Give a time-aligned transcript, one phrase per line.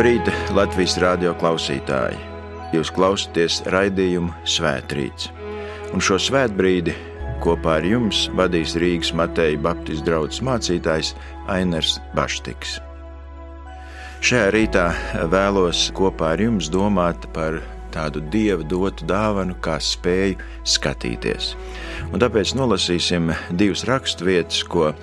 [0.00, 2.16] Labrīt, Latvijas radio klausītāji!
[2.72, 5.26] Jūs klausāties raidījumu Svētrīts.
[5.92, 6.94] Un šo svētbrīdi
[7.44, 11.12] kopā ar jums vadīs Rīgas Mateja Baptistu draugs mācītājs
[11.52, 12.78] Ainers Baštiks.
[14.24, 14.86] Šajā rītā
[15.36, 17.60] vēlos kopā ar jums domāt par
[17.92, 21.52] tādu dieva dotu dāvanu, kā spēju skatīties.
[22.08, 24.94] Un tāpēc nolasīsim divas raksturvietas, ko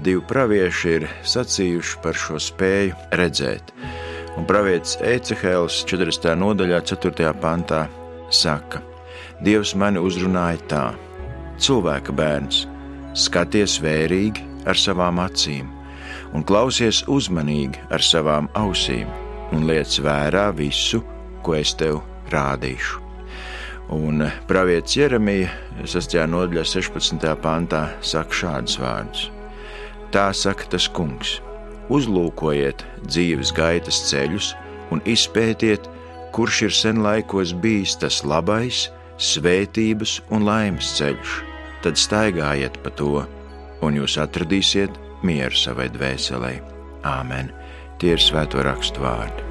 [0.00, 3.76] divi pravieši ir sacījuši par šo spēju redzēt.
[4.38, 6.30] Un pravietis Ecehēls 40.
[6.38, 7.32] nodaļā, 4.
[7.42, 7.88] pantā
[8.30, 8.78] saka:
[9.42, 10.82] Dievs mani uzrunāja tā:
[11.58, 12.60] Cilvēka bērns,
[13.18, 15.72] skaties vērīgi ar savām acīm,
[16.30, 19.10] un klausies uzmanīgi ar savām ausīm,
[19.50, 21.02] un liec vērā visu,
[21.42, 21.98] ko es tev
[22.30, 23.02] rādīšu.
[23.98, 25.50] Un pravietis Jeremija
[25.82, 26.14] 6.
[26.30, 27.26] nodaļā, 16.
[27.42, 29.28] pantā saka šādus vārdus:
[30.14, 31.40] Tā saka tas kungs
[31.92, 34.52] uzlūkojiet dzīves gaitas ceļus
[34.94, 35.88] un izpētiet,
[36.36, 38.86] kurš ir sen laikos bijis tas labais,
[39.18, 41.40] svētības un laimes ceļš.
[41.82, 43.24] Tad staigājiet pa to,
[43.82, 46.54] un jūs atradīsiet mieru savai dvēselē.
[47.06, 47.52] Āmen!
[47.98, 49.47] Tie ir svēto rakstu vārdi.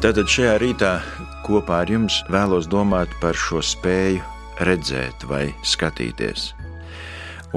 [0.00, 0.90] Tātad šajā rītā
[1.44, 4.22] kopā ar jums vēlos domāt par šo spēju
[4.64, 6.54] redzēt vai skatīties.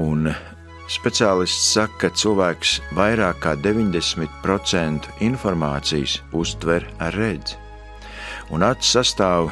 [0.02, 0.28] Un
[0.92, 7.56] speciālists saka, ka cilvēks vairāk kā 90% informācijas uztver ar redzi.
[8.52, 9.48] Un acis sastāv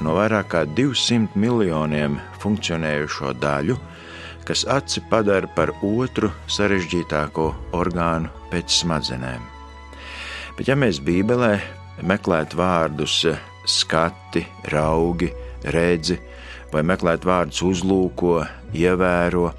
[0.00, 3.76] no vairāk kā 200 miljoniem funkcionējušo daļu,
[4.48, 9.44] kas aci padara par otru sarežģītāko orgānu pēc smadzenēm.
[10.56, 13.22] Bet ja mēs Bībelē meklēt vārdus
[13.68, 15.30] skati, raugi,
[15.74, 16.18] redzi,
[16.72, 18.36] vai meklēt vārdus uzlūko,
[18.76, 19.50] ievēro,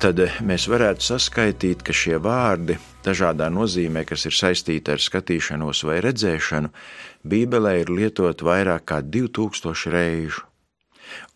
[0.00, 6.00] tad mēs varētu saskaitīt, ka šie vārdi dažādā nozīmē, kas ir saistīti ar skatīšanos vai
[6.04, 6.72] redzēšanu,
[7.20, 10.46] Bībelē ir lietot vairāk kā 2000 reižu.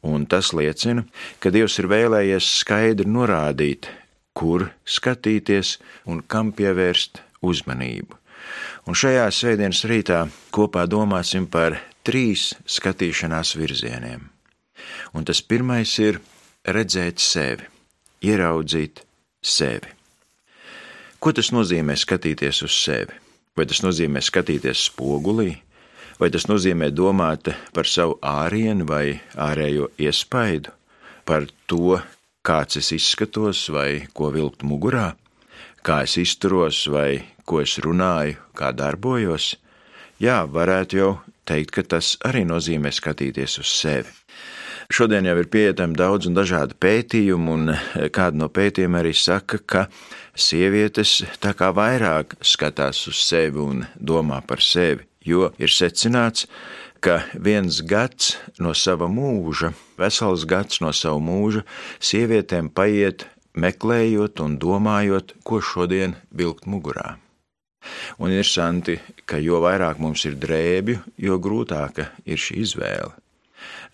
[0.06, 1.04] Un tas liecina,
[1.40, 3.88] ka Dievs ir vēlējies skaidri norādīt,
[4.32, 5.78] kur skatīties
[6.08, 8.23] un kam pievērst uzmanību.
[8.84, 10.20] Un šajā svētdienas rītā
[10.54, 14.28] kopā domāsim par trīs skatīšanās virzieniem.
[15.14, 16.20] Un tas pirmais ir
[16.66, 17.66] redzēt sevi,
[18.24, 19.04] ieraudzīt
[19.44, 19.92] sevi.
[21.20, 23.20] Ko tas nozīmē skatīties uz sevi?
[23.56, 25.52] Vai tas nozīmē skatīties spogulī,
[26.18, 30.74] vai tas nozīmē domāt par savu ārienu vai ārējo iespaidu,
[31.24, 32.00] par to,
[32.44, 35.12] kāds es izskatos vai ko vilkt mugurā,
[35.86, 39.54] kā es izturos vai ko es runāju, kā darbojos,
[40.22, 41.12] jā, varētu jau
[41.48, 44.12] teikt, ka tas arī nozīmē skatīties uz sevi.
[44.92, 47.72] Šodien jau ir pieejami daudz un dažādi pētījumi, un
[48.12, 49.86] kāda no pētījumiem arī saka, ka
[50.36, 56.48] sievietes tā kā vairāk skatās uz sevi un domā par sevi, jo ir secināts,
[57.00, 61.64] ka viens gads no sava mūža, vesels gads no sava mūža,
[62.00, 67.14] sievietēm paiet meklējot un domājot, ko šodien vilkt mugurā.
[68.18, 73.12] Un interesanti, ka jo vairāk mums ir drēbju, jo grūtāka ir šī izvēle.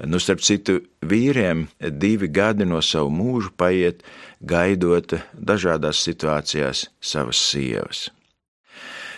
[0.08, 1.66] Nu, starp citu, vīriem
[2.00, 4.00] divi gadi no savu mūžu paiet,
[4.40, 8.08] gaidot dažādās situācijās savas sievas.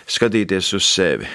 [0.03, 1.29] Skatīties uz sevi.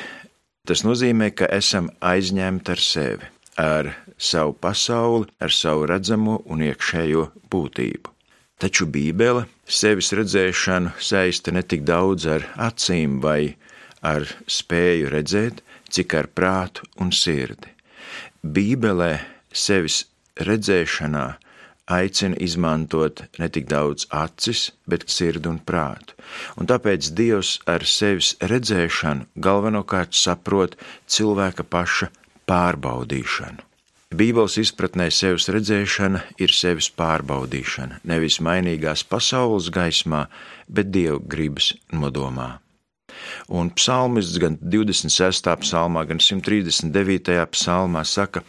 [0.69, 7.25] Tas nozīmē, ka esam aizņemti ar sevi, ar savu pasauli, ar savu redzamo un iekšējo
[7.49, 8.13] būtību.
[8.61, 13.57] Taču Bībele sevis redzēšanu saista ne tik daudz ar acīm vai
[14.01, 15.61] ar spēju redzēt,
[15.93, 17.71] cik ar prātu un sirdi.
[18.43, 19.13] Bībelē
[19.53, 20.05] sevis
[20.41, 21.27] redzēšanā
[21.89, 26.17] aicina izmantot ne tik daudz acis, bet sirdi un prātu.
[26.61, 30.77] Un tāpēc Dievs ar sevis redzēšanu galvenokārt saprot
[31.09, 32.13] cilvēka paša
[32.49, 33.68] pārbaudīšanu.
[34.09, 40.23] Bībeles izpratnē sevis redzēšana ir sevis pārbaudīšana, nevis mainīgās pasaules gaismā,
[40.65, 42.47] bet dievu gribas nodomā.
[43.53, 45.51] Un psalmists gan 26.
[45.61, 47.37] psalmā, gan 139.
[47.53, 48.41] psalmā saka: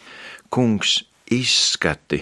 [0.47, 2.21] Kungs, izskati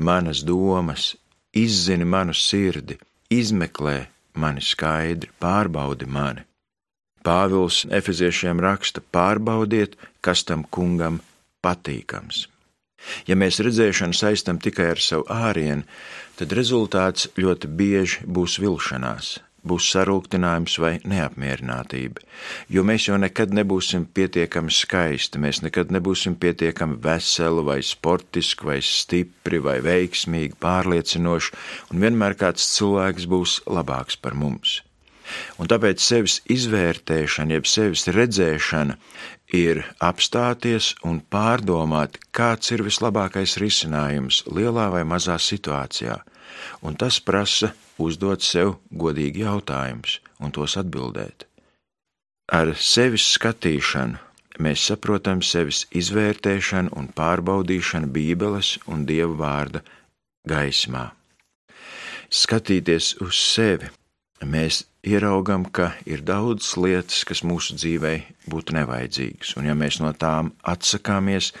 [0.00, 1.10] manas domas,
[1.52, 2.96] izzini manu sirdi,
[3.28, 4.06] izmeklē
[4.40, 6.46] mani skaidri, pārbaudi mani.
[7.20, 11.20] Pāvils Efeziešiem raksta: Pārbaudiet, kas tam kungam
[11.60, 12.46] patīkams.
[13.28, 15.86] Ja mēs redzēšanu saistam tikai ar savu ārienu,
[16.38, 22.22] tad rezultāts ļoti bieži būs vilšanās, būs sarūktinājums vai neapmierinātība,
[22.72, 28.78] jo mēs jau nekad nebūsim pietiekami skaisti, mēs nekad nebūsim pietiekami veseli vai sportiski vai
[28.84, 31.56] stipri vai veiksmīgi, pārliecinoši,
[31.92, 34.80] un vienmēr kāds cilvēks būs labāks par mums.
[35.62, 38.96] Un tāpēc sevis izvērtēšana, jeb sevis redzēšana,
[39.56, 46.16] ir apstāties un pārdomāt, kāds ir vislabākais risinājums lielā vai mazā situācijā,
[46.82, 51.46] un tas prasa uzdot sev godīgi jautājumus un tos atbildēt.
[52.50, 54.18] Ar sevis skatīšanu
[54.60, 59.84] mēs saprotam sevis izvērtēšanu un pārbaudīšanu Bībeles un Dieva vārda
[60.48, 61.10] gaismā.
[62.30, 63.88] Skatīties uz sevi,
[64.46, 68.12] mēs ieraugam, ka ir daudz lietas, kas mūsu dzīvē
[68.50, 71.52] būtu nevajadzīgas, un ja mēs no tām atsakāmies,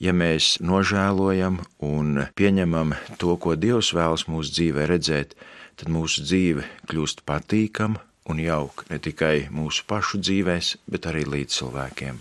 [0.00, 5.36] ja mēs nožēlojam un pieņemam to, ko Dievs vēlas mūsu dzīvē redzēt,
[5.80, 8.00] tad mūsu dzīve kļūst patīkama
[8.30, 12.20] un jauka ne tikai mūsu pašu dzīvēs, bet arī līdz cilvēkiem.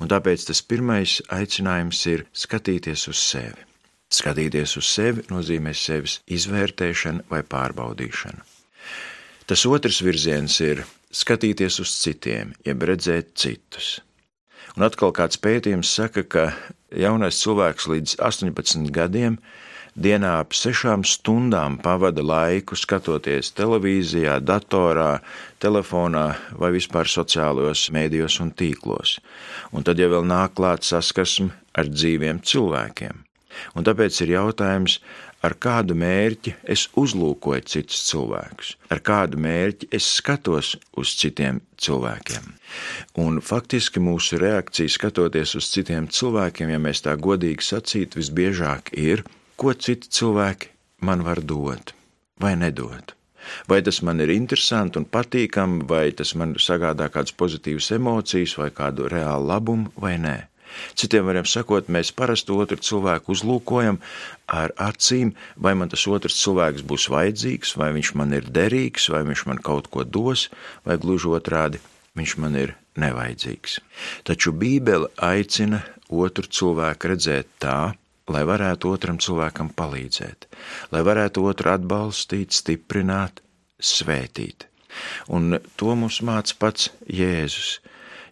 [0.00, 3.66] Un tāpēc tas pirmais aicinājums ir skatīties uz sevi.
[4.10, 8.59] Skatīties uz sevi nozīmē sevis izvērtēšana vai pārbaudīšana.
[9.50, 13.96] Tas otrs virziens ir skatīties uz citiem, jeb redzēt citus.
[14.76, 16.44] Un atkal kāds pētījums saka, ka
[16.94, 19.40] jaunais cilvēks līdz 18 gadiem
[19.98, 25.16] dienā ap sešām stundām pavada laiku skatoties televīzijā, datorā,
[25.58, 29.16] telefonā vai vispār sociālajos mēdījos un tīklos.
[29.74, 33.26] Un tad jau vēl nāk klāt saskarsme ar dzīviem cilvēkiem.
[33.74, 35.00] Un tāpēc ir jautājums,
[35.46, 42.50] ar kādu mērķi es uzlūkoju citus cilvēkus, ar kādu mērķi es skatos uz citiem cilvēkiem.
[43.22, 49.24] Un faktiski mūsu reakcija skatoties uz citiem cilvēkiem, ja mēs tā godīgi sacītu, visbiežāk ir
[49.56, 50.74] ko citi cilvēki
[51.06, 51.94] man var dot
[52.40, 53.16] vai nedot.
[53.68, 58.68] Vai tas man ir interesanti un patīkami, vai tas man sagādā kādas pozitīvas emocijas, vai
[58.70, 60.36] kādu reālu labumu, vai nē.
[60.98, 64.00] Citiem vārdiem sakot, mēs parasti otru cilvēku uzlūkojam
[64.50, 69.22] ar acīm, vai man tas otrs cilvēks būs vajadzīgs, vai viņš man ir derīgs, vai
[69.28, 70.48] viņš man kaut ko dos,
[70.86, 71.82] vai gluži otrādi,
[72.18, 73.78] viņš man ir nevajadzīgs.
[74.26, 77.92] Taču Bībele aicina otru cilvēku redzēt tā,
[78.30, 80.46] lai varētu otram cilvēkam palīdzēt,
[80.94, 83.42] lai varētu otru atbalstīt, stiprināt,
[83.80, 84.66] svētīt.
[85.30, 87.78] Un to mums māca pats Jēzus.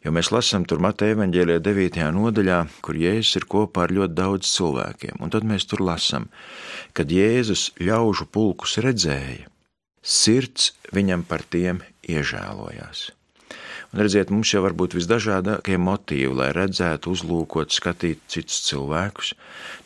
[0.05, 2.01] Jo mēs lasām tur Mateja evanģēlijā 9.
[2.15, 5.19] nodaļā, kur Jēzus ir kopā ar ļoti daudz cilvēkiem.
[5.19, 6.29] Un tad mēs tur lasām,
[6.95, 9.49] kad Jēzus ļaužu pulkus redzēja,
[10.03, 13.09] sirds viņam par tiem iežēlojās.
[13.89, 19.33] Un redziet, mums jau var būt visdažādākie motīvi, lai redzētu, uzlūkot, skatīt citus cilvēkus,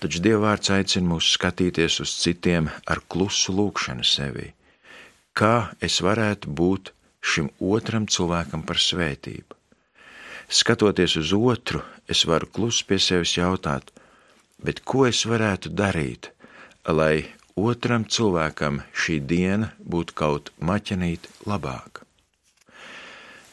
[0.03, 4.51] taču Dievvvārds aicina mūs skatīties uz citiem ar klusu lūkšanu sevi.
[5.39, 6.93] Kā es varētu būt
[7.23, 9.62] šim otram cilvēkam par svētību?
[10.49, 13.93] Skatoties uz otru, es varu klusi pie sevis jautāt,
[14.63, 16.31] bet ko es varētu darīt,
[16.89, 22.03] lai otram cilvēkam šī diena būtu kaut maķenīt labāka?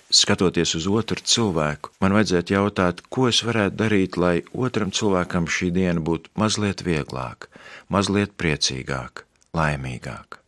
[0.09, 5.69] skatoties uz otru cilvēku, man vajadzētu jautāt, ko es varētu darīt, lai otram cilvēkam šī
[5.75, 7.49] diena būtu mazliet vieglāka,
[7.93, 10.41] mazliet priecīgāka, laimīgāka.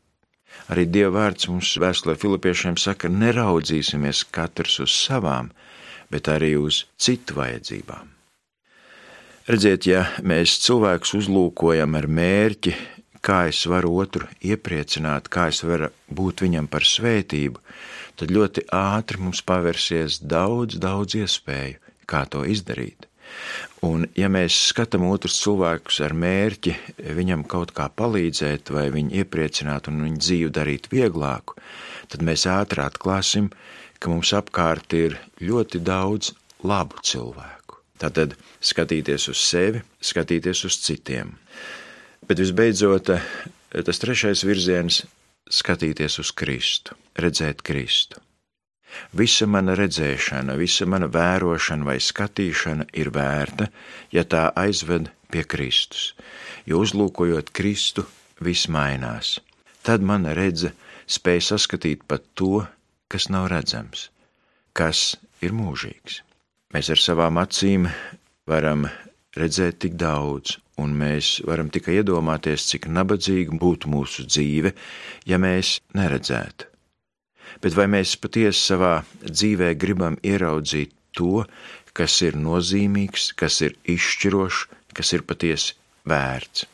[0.71, 5.51] Arī Dieva vārds mums vēstulē Filipiešiem saka, neraudzīsimies katrs uz savām,
[6.11, 8.09] bet arī uz citu vajadzībām.
[9.51, 12.75] Redziet, ja mēs cilvēkus uzlūkojam ar mērķi,
[13.25, 17.61] kā es varu otru iepriecināt, kā es varu būt viņam par svētību,
[18.19, 23.07] tad ļoti ātri mums pavērsies daudz, daudz iespēju, kā to izdarīt.
[23.87, 26.75] Un, ja mēs skatām otrus cilvēkus ar mērķi
[27.17, 31.57] viņam kaut kā palīdzēt, vai viņu iepriecināt un viņu dzīvi darīt vieglāku,
[32.11, 36.31] tad mēs ātri atklāsim, ka mums apkārt ir ļoti daudz
[36.65, 37.77] labu cilvēku.
[38.01, 41.35] Tātad skatīties uz sevi, skatīties uz citiem.
[42.25, 43.11] Bet visbeidzot,
[43.85, 45.03] tas trešais virziens
[45.51, 48.21] skatīties uz Kristu, redzēt Kristu.
[49.15, 53.69] Visa mana redzēšana, visa mana vērošana vai skatīšana ir vērta,
[54.11, 56.11] ja tā aizved pie Kristus,
[56.67, 58.03] jo uzlūkojot Kristu,
[58.43, 59.37] viss mainās.
[59.85, 60.73] Tad mana redze
[61.07, 62.65] spēja saskatīt pat to,
[63.11, 64.07] kas nav redzams,
[64.77, 66.21] kas ir mūžīgs.
[66.71, 67.89] Mēs ar savām acīm
[68.47, 68.85] varam
[69.35, 74.71] redzēt tik daudz, un mēs varam tikai iedomāties, cik nabadzīga būtu mūsu dzīve,
[75.27, 76.69] ja mēs neredzētu.
[77.61, 78.93] Bet vai mēs patiesi savā
[79.27, 81.43] dzīvē gribam ieraudzīt to,
[81.91, 85.75] kas ir nozīmīgs, kas ir izšķirošs, kas ir patiesi
[86.07, 86.70] vērts.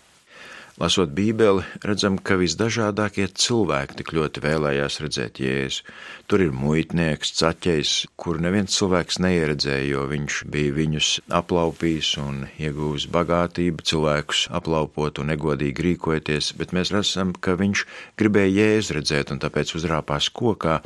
[0.77, 5.87] Lasot Bībeli, redzam, ka visdažādākie cilvēki tik ļoti vēlējās redzēt Jēzu.
[6.29, 13.07] Tur ir muitnieks, caķējs, kuru neviens cilvēks neieredzēja, jo viņš bija viņus aplaupījis un iegūs
[13.09, 17.83] bagātību, cilvēkus aplaupot un negodīgi rīkojoties, bet mēs redzam, ka viņš
[18.21, 20.77] gribēja Jēzu redzēt un tāpēc uzrāpās kokā.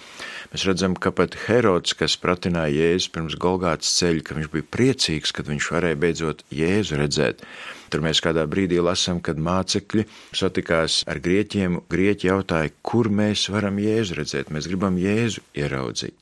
[0.55, 5.35] Mēs redzam, ka pat Herods, kas pratināja Jēzu pirms Golgātas ceļa, ka viņš bija priecīgs,
[5.35, 7.43] kad viņš varēja beidzot Jēzu redzēt.
[7.91, 10.05] Tur mēs kādā brīdī lasām, kad mācekļi
[10.37, 11.81] satikās ar grieķiem.
[11.91, 14.53] Grieķi jautāja, kur mēs varam jēzu redzēt.
[14.55, 16.15] Mēs gribam jēzu ieraudzīt.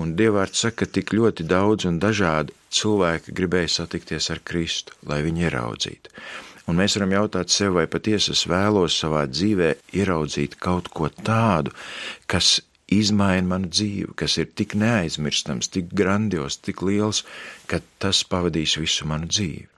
[0.00, 5.20] Un Dievārds saka, ka tik ļoti daudz un dažādi cilvēki gribēja satikties ar Kristu, lai
[5.26, 6.14] viņu ieraudzītu.
[6.64, 11.74] Un mēs varam jautāt sev, vai patiesi es vēlos savā dzīvē ieraudzīt kaut ko tādu,
[12.24, 12.56] kas
[12.88, 17.22] izmaina manu dzīvi, kas ir tik neaizmirstams, tik grandios, tik liels,
[17.68, 19.73] ka tas pavadīs visu manu dzīvi.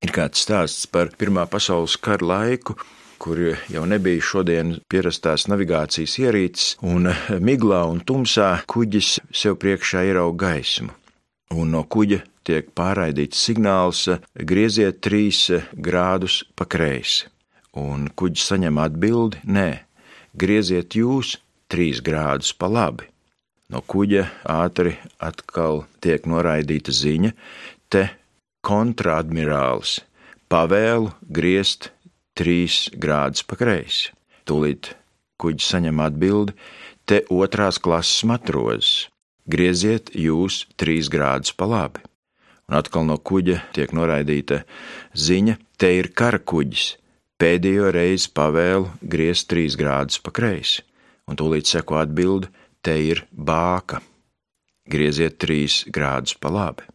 [0.00, 2.72] Ir kāds stāsts par Pirmā pasaules kara laiku,
[3.20, 3.36] kur
[3.68, 7.10] jau nebija šodien pierastās navigācijas ierīces, un
[7.44, 10.94] miglā un tumsā kuģis sev priekšā ierauga gaismu.
[11.52, 14.06] Un no kuģa tiek pārraidīts signāls:
[14.52, 15.42] grieziet trīs
[15.76, 17.28] grādus pa kreisi.
[17.76, 19.68] Un kuģis saņem atbildi: nē,
[20.32, 21.34] grieziet jūs
[21.68, 23.10] trīs grādus pa labi.
[23.68, 27.34] No kuģa ātri atkal tiek noraidīta ziņa:
[27.92, 28.06] te
[28.66, 30.00] kontradmirālis
[30.50, 31.90] pavēlu griezt
[32.36, 34.10] trīs grādus pa kreisi.
[34.48, 34.94] Tūlīt
[35.40, 36.54] kuģis saņem atbildi:
[37.06, 39.08] te otrās klases matrozes,
[39.50, 42.04] grieziet jūs trīs grādus pa labi.
[42.70, 44.62] Un atkal no kuģa tiek noraidīta
[45.14, 46.94] ziņa: te ir kara kuģis,
[47.40, 50.84] pēdējo reizi pavēlu griezt trīs grādus pa kreisi.
[51.26, 52.50] Un tūlīt seko atbildi:
[52.82, 54.00] te ir bāka,
[54.90, 56.89] grieziet trīs grādus pa labi.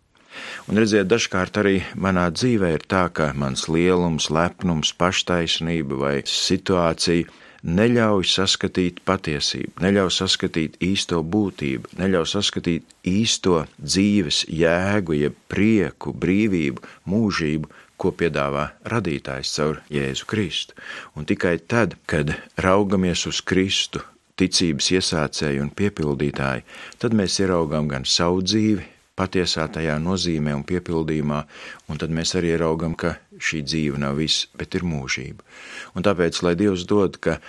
[0.70, 7.44] Un redziet, dažkārt arī manā dzīvē ir tā, ka mans lielums, lepnums, paštaisnība vai situācija
[7.65, 16.86] neļauj saskatīt patiesību, neļauj saskatīt īsto būtību, neļauj saskatīt īsto dzīves jēgu, jeb prieku, brīvību,
[17.10, 20.75] mūžību, ko piedāvā radītājs caur Jēzu Kristu.
[21.15, 24.04] Un tikai tad, kad raugamies uz Kristu,
[24.39, 26.65] ticības iesācēju un piepildītāju,
[27.00, 28.84] tad mēs ieraugām gan savu dzīvi,
[29.15, 31.43] patiesā tajā nozīmē un piepildījumā,
[31.89, 35.45] un tad mēs arī ieraugam, ka šī dzīve nav viss, bet ir mūžība.
[35.95, 37.39] Un tāpēc, lai Dievs dod, ka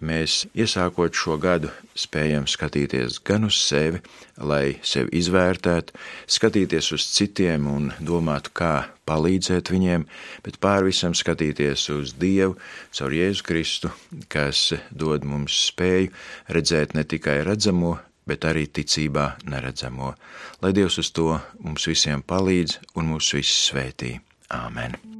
[0.00, 4.00] mēs iesākot šo gadu spējam skatīties gan uz sevi,
[4.40, 5.92] lai sevi izvērtētu,
[6.24, 8.74] skatīties uz citiem un domātu, kā
[9.10, 10.06] palīdzēt viņiem,
[10.44, 12.56] bet pār visam skatīties uz Dievu
[12.96, 13.92] caur Jēzu Kristu,
[14.32, 16.14] kas dod mums spēju
[16.48, 20.14] redzēt ne tikai redzamo, bet arī ticībā neredzamo.
[20.62, 24.18] Lai Dievs uz to mums visiem palīdz un mūs visus svētī.
[24.50, 25.19] Āmen!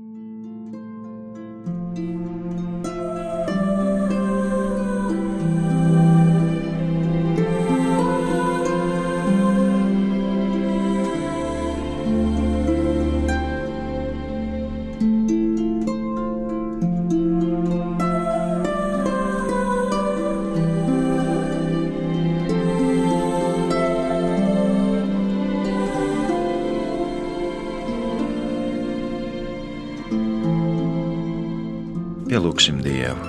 [32.60, 33.28] Pielūgsim Dievu.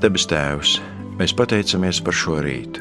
[0.00, 0.70] Debes Tēvs,
[1.18, 2.80] mēs pateicamies par šo rītu.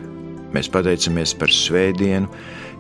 [0.56, 2.30] Mēs pateicamies par svētdienu,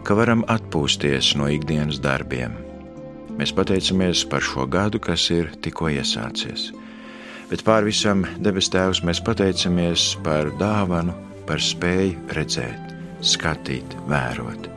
[0.07, 2.55] ka varam atpūsties no ikdienas darbiem.
[3.35, 6.69] Mēs pateicamies par šo gadu, kas ir tikko iesācies.
[7.51, 11.11] Bet pār visam, debes Tēvs, mēs pateicamies par dāvanu,
[11.43, 14.71] par spēju redzēt, skatīt, vērot.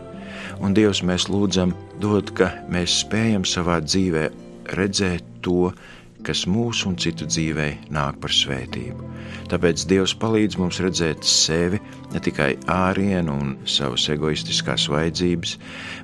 [0.59, 4.33] Un Dievs mēs lūdzam, dod, ka mēs spējam savā dzīvē
[4.75, 6.01] redzēt to, kas
[6.47, 9.09] mūsu un citu dzīvē nāk par svētību.
[9.51, 11.81] Tāpēc Dievs palīdz mums redzēt sevi
[12.13, 15.57] ne tikai ārienu un savas egoistiskās vajadzības,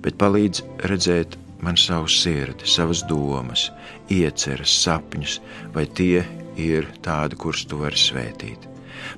[0.05, 3.69] bet palīdz redzēt man savu sirdi, savas domas,
[4.11, 5.39] ieceras, sapņus,
[5.75, 6.25] vai tie
[6.59, 8.67] ir tādi, kurus tu vari svētīt.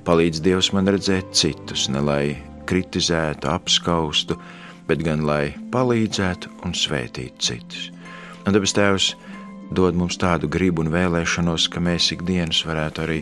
[0.05, 2.25] Palīdz Dievs man redzēt citus, ne lai
[2.69, 4.37] kritizētu, apskaustu,
[4.87, 7.89] bet gan lai palīdzētu un svētītu citus.
[8.45, 9.11] Un debes Tēvs,
[9.71, 13.19] dod mums tādu gribu un vēlēšanos, ka mēs ikdienas varētu arī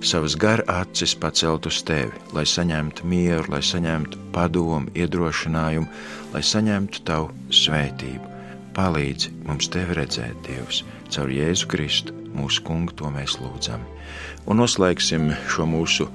[0.00, 5.88] savas gara acis pacelt uz tevi, lai saņemtu mieru, lai saņemtu padomu, iedrošinājumu,
[6.32, 8.32] lai saņemtu tavu svētību.
[8.76, 13.84] Palīdzi mums tevi redzēt, Dievs, caur Jēzu Kristu, mūsu kungu, to mēs lūdzam.
[14.48, 16.08] Un noslēgsim šo mūsu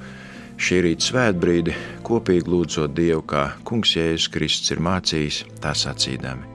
[0.58, 1.77] šī rīta svētbrīdi
[2.08, 6.55] kopīgi lūdzot Dievu, kā Kungs Jēzus Kristus ir mācījis, tā sacīdami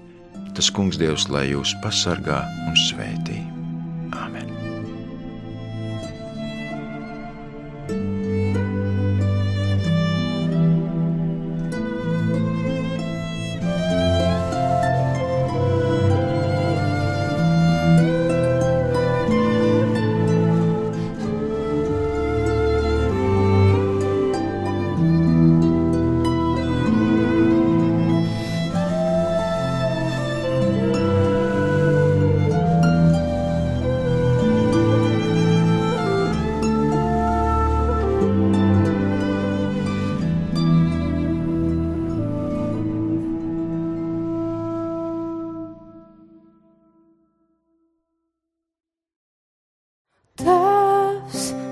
[0.55, 3.39] Tas kungs Dievs, lai jūs pasargā un svētī.
[4.11, 4.51] Āmen!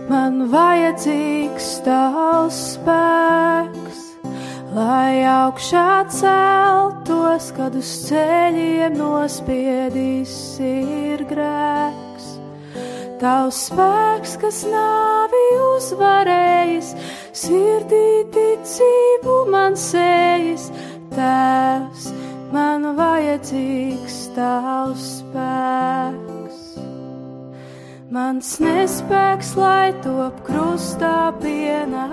[0.09, 3.99] Vajadzīgs tavs spēks,
[4.73, 10.33] lai augšā celtos, kad uz ceļiem nospiedīs
[10.65, 12.31] ir grēks.
[13.19, 15.43] Tavs spēks, kas nāvi
[15.75, 16.93] uzvarējis,
[17.35, 20.69] sirdī ticību man sējas,
[21.13, 22.09] tēvs,
[22.55, 26.28] man vajadzīgs tavs spēks.
[28.09, 32.07] Mans nespēks, lai top krustā pienākos,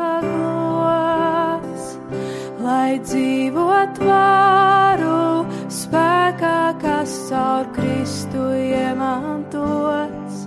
[2.61, 10.43] lai dzīvot varu spēkā, kas caur Kristu iemantots,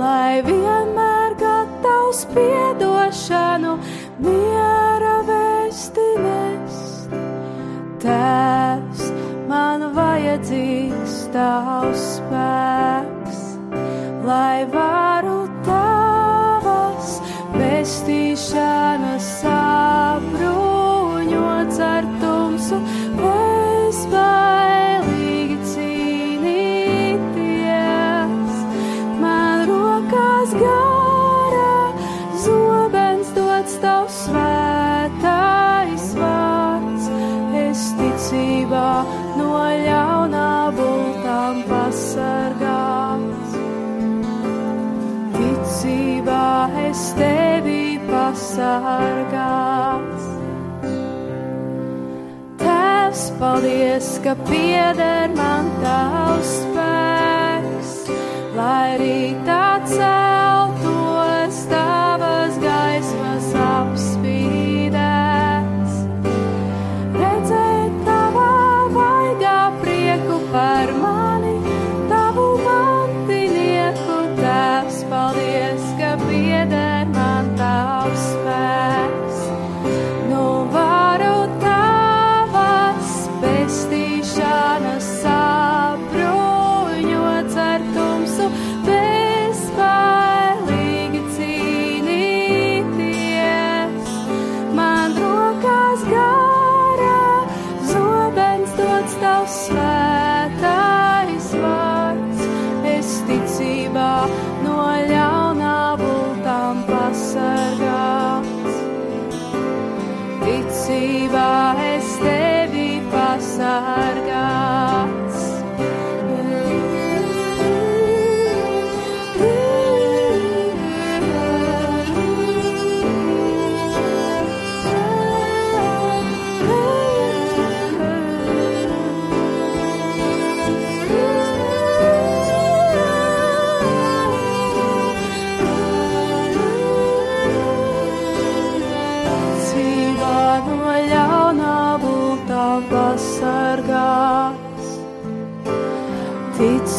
[0.00, 3.74] lai vienmēr gatavs piedošanu
[4.24, 7.12] miera vēsti nest.
[8.06, 9.04] Tēvs,
[9.52, 12.67] man vajadzīgs tavs spēks
[14.28, 17.14] lai varu tavas
[17.54, 18.87] pestīšanas
[45.68, 49.42] ticībā es tevi pasargās.
[52.62, 57.92] Tēvs, paldies, ka pieder man tavs spēks,
[58.56, 59.60] lai rītā
[59.92, 60.27] celtos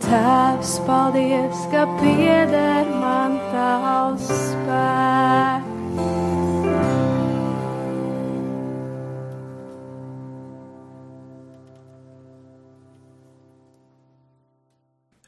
[0.00, 5.68] Tēvs, paldies, ka pieder man tavs spēks.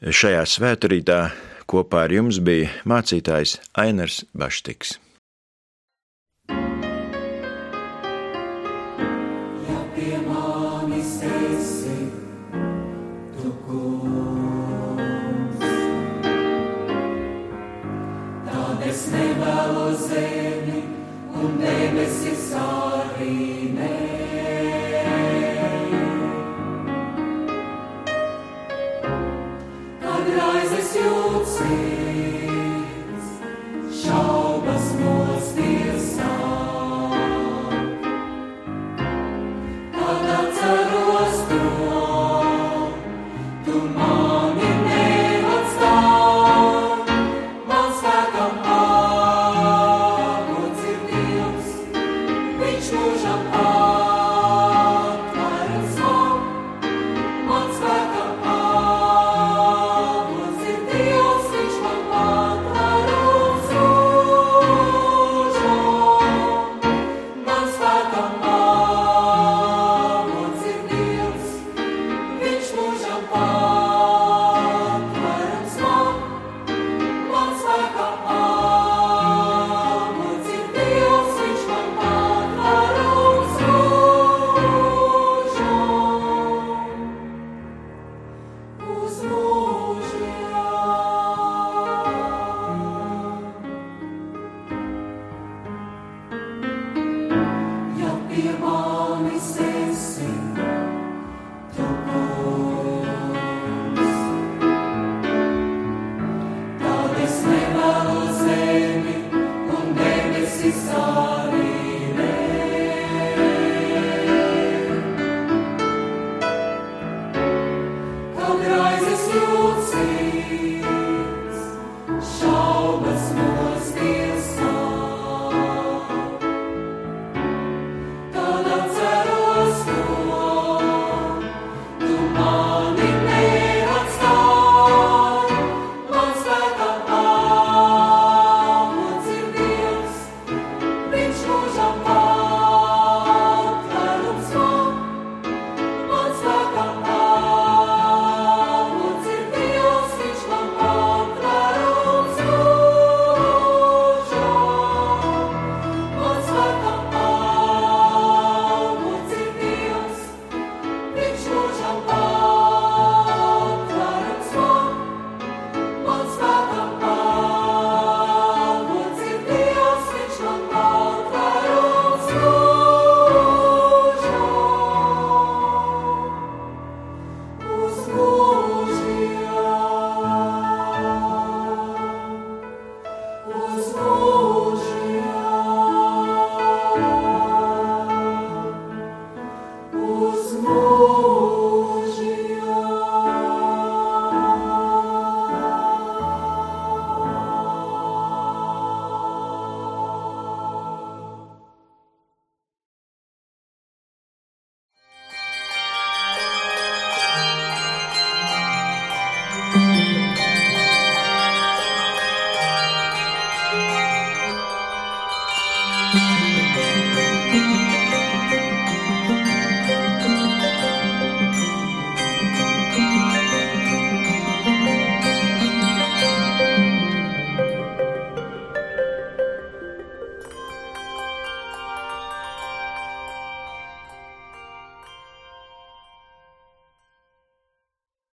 [0.01, 1.21] Šajā svētkrītā
[1.69, 4.97] kopā ar jums bija mācītājs Ainars Baštiks.
[11.91, 12.30] faith.